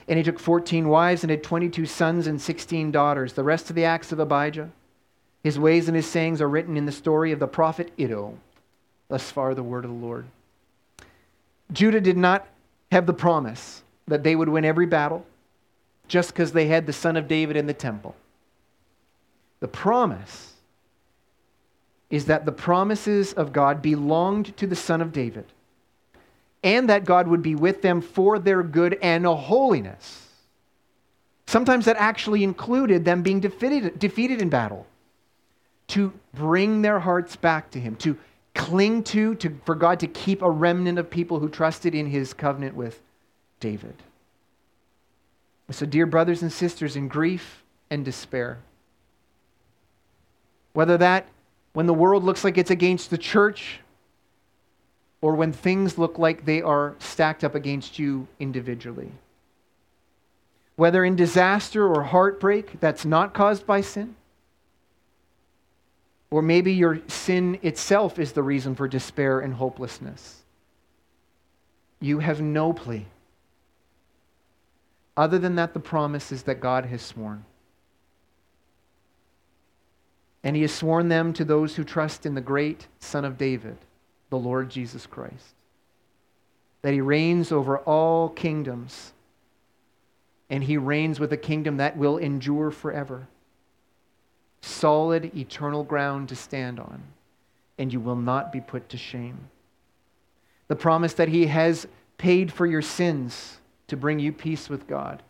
[0.07, 3.33] And he took 14 wives and had 22 sons and 16 daughters.
[3.33, 4.69] The rest of the acts of Abijah,
[5.43, 8.37] his ways and his sayings are written in the story of the prophet Iddo.
[9.07, 10.25] Thus far, the word of the Lord.
[11.71, 12.45] Judah did not
[12.91, 15.25] have the promise that they would win every battle
[16.07, 18.15] just because they had the son of David in the temple.
[19.59, 20.53] The promise
[22.09, 25.45] is that the promises of God belonged to the Son of David
[26.63, 30.27] and that God would be with them for their good and holiness.
[31.47, 34.85] Sometimes that actually included them being defeated, defeated in battle
[35.87, 38.17] to bring their hearts back to Him, to
[38.53, 42.33] cling to, to, for God to keep a remnant of people who trusted in His
[42.33, 43.01] covenant with
[43.63, 43.95] David.
[45.71, 48.59] So, dear brothers and sisters, in grief and despair,
[50.73, 51.27] whether that
[51.71, 53.79] when the world looks like it's against the church
[55.21, 59.09] or when things look like they are stacked up against you individually.
[60.75, 64.15] Whether in disaster or heartbreak that's not caused by sin,
[66.29, 70.41] or maybe your sin itself is the reason for despair and hopelessness.
[72.01, 73.05] You have no plea.
[75.15, 77.45] Other than that, the promise is that God has sworn.
[80.43, 83.77] And he has sworn them to those who trust in the great Son of David,
[84.29, 85.55] the Lord Jesus Christ.
[86.81, 89.13] That he reigns over all kingdoms,
[90.49, 93.27] and he reigns with a kingdom that will endure forever.
[94.61, 97.03] Solid, eternal ground to stand on,
[97.77, 99.49] and you will not be put to shame.
[100.67, 101.87] The promise that he has
[102.17, 105.21] paid for your sins to bring you peace with God.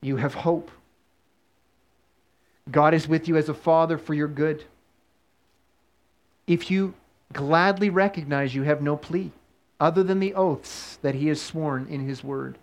[0.00, 0.70] You have hope.
[2.70, 4.64] God is with you as a father for your good.
[6.46, 6.94] If you
[7.32, 9.32] gladly recognize you have no plea
[9.80, 12.58] other than the oaths that he has sworn in his word,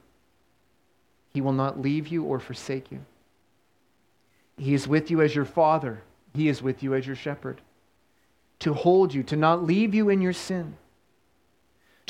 [1.34, 2.99] he will not leave you or forsake you.
[4.58, 6.02] He is with you as your father,
[6.34, 7.62] he is with you as your shepherd,
[8.60, 10.76] to hold you, to not leave you in your sin,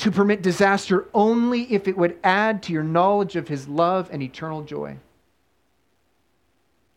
[0.02, 4.20] to permit disaster only if it would add to your knowledge of his love and
[4.20, 4.96] eternal joy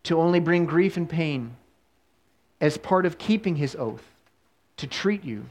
[0.02, 1.56] to only bring grief and pain
[2.60, 4.04] as part of keeping his oath
[4.78, 5.46] to treat you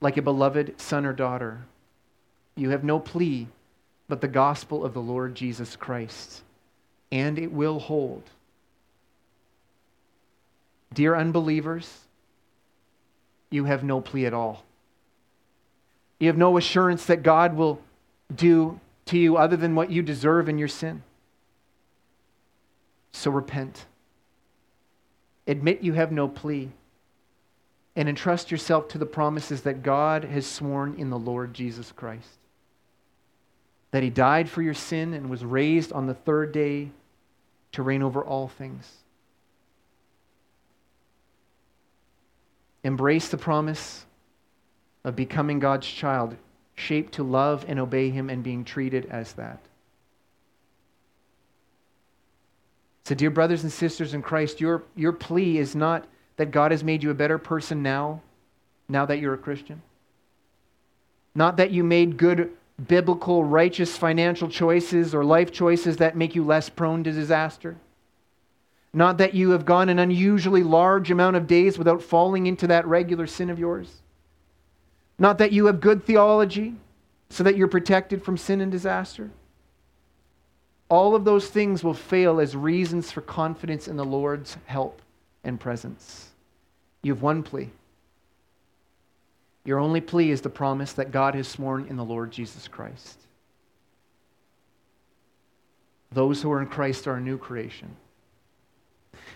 [0.00, 1.62] like a beloved son or daughter.
[2.56, 3.46] You have no plea
[4.08, 6.42] but the gospel of the Lord Jesus Christ,
[7.12, 8.24] and it will hold.
[10.92, 12.00] Dear unbelievers,
[13.50, 14.64] you have no plea at all.
[16.24, 17.82] You have no assurance that God will
[18.34, 21.02] do to you other than what you deserve in your sin.
[23.12, 23.84] So repent.
[25.46, 26.70] Admit you have no plea.
[27.94, 32.38] And entrust yourself to the promises that God has sworn in the Lord Jesus Christ.
[33.90, 36.88] That he died for your sin and was raised on the third day
[37.72, 38.90] to reign over all things.
[42.82, 44.06] Embrace the promise
[45.04, 46.36] of becoming God's child,
[46.74, 49.60] shaped to love and obey him and being treated as that.
[53.04, 56.82] So, dear brothers and sisters in Christ, your, your plea is not that God has
[56.82, 58.22] made you a better person now,
[58.88, 59.82] now that you're a Christian.
[61.34, 62.50] Not that you made good,
[62.88, 67.76] biblical, righteous financial choices or life choices that make you less prone to disaster.
[68.94, 72.86] Not that you have gone an unusually large amount of days without falling into that
[72.86, 74.00] regular sin of yours.
[75.18, 76.74] Not that you have good theology
[77.30, 79.30] so that you're protected from sin and disaster.
[80.88, 85.00] All of those things will fail as reasons for confidence in the Lord's help
[85.42, 86.30] and presence.
[87.02, 87.70] You have one plea.
[89.64, 93.18] Your only plea is the promise that God has sworn in the Lord Jesus Christ.
[96.12, 97.96] Those who are in Christ are a new creation.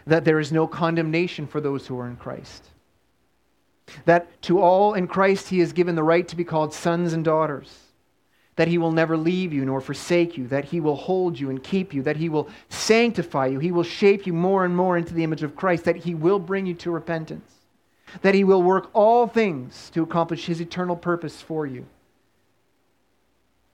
[0.06, 2.64] That there is no condemnation for those who are in Christ.
[4.04, 7.24] That to all in Christ he has given the right to be called sons and
[7.24, 7.88] daughters
[8.58, 11.62] that he will never leave you nor forsake you, that he will hold you and
[11.62, 15.14] keep you, that he will sanctify you, he will shape you more and more into
[15.14, 17.52] the image of Christ, that he will bring you to repentance,
[18.20, 21.86] that he will work all things to accomplish his eternal purpose for you.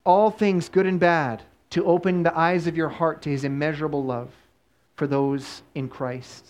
[0.04, 4.04] All things, good and bad, to open the eyes of your heart to his immeasurable
[4.04, 4.32] love
[4.96, 6.46] for those in Christ.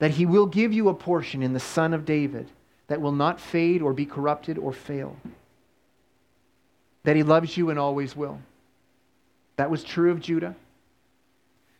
[0.00, 2.48] That he will give you a portion in the Son of David
[2.88, 5.16] that will not fade or be corrupted or fail
[7.08, 8.38] that he loves you and always will.
[9.56, 10.54] That was true of Judah.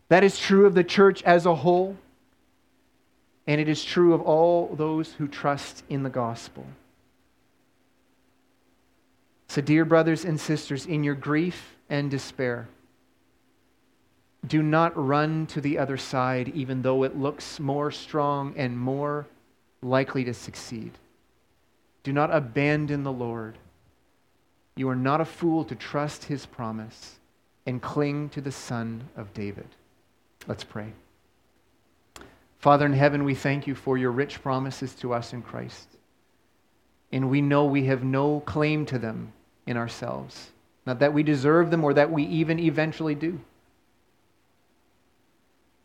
[0.09, 1.99] That is true of the church as a whole.
[3.47, 6.65] And it is true of all those who trust in the gospel.
[9.49, 12.67] So, dear brothers and sisters, in your grief and despair,
[14.47, 19.27] do not run to the other side, even though it looks more strong and more
[19.83, 20.93] likely to succeed.
[22.03, 23.59] Do not abandon the Lord.
[24.76, 27.16] You are not a fool to trust his promise
[27.66, 29.68] and cling to the Son of David.
[30.47, 30.93] Let's pray.
[32.59, 35.89] Father in heaven, we thank you for your rich promises to us in Christ.
[37.12, 39.33] And we know we have no claim to them
[39.66, 40.51] in ourselves.
[40.87, 43.41] Not that we deserve them or that we even eventually do.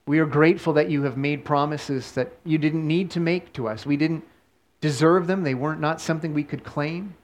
[0.06, 3.68] We are grateful that you have made promises that you didn't need to make to
[3.68, 3.86] us.
[3.86, 4.26] We didn't
[4.82, 7.16] deserve them, they weren't not something we could claim.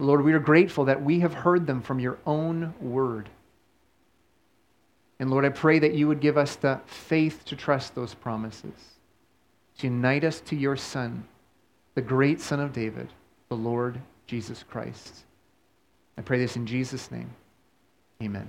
[0.00, 3.28] Lord, we are grateful that we have heard them from your own word.
[5.20, 8.74] And Lord, I pray that you would give us the faith to trust those promises,
[9.78, 11.26] to unite us to your Son,
[11.94, 13.08] the great Son of David,
[13.48, 15.24] the Lord Jesus Christ.
[16.16, 17.30] I pray this in Jesus' name.
[18.22, 18.48] Amen.